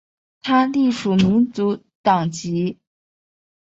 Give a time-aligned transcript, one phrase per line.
[0.41, 2.79] 他隶属民主党籍。